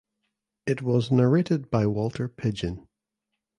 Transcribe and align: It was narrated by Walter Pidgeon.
It 0.65 0.81
was 0.81 1.11
narrated 1.11 1.69
by 1.69 1.85
Walter 1.85 2.27
Pidgeon. 2.27 2.87